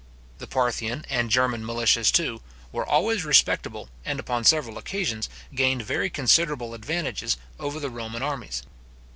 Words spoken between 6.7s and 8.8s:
advantages over the Roman armies.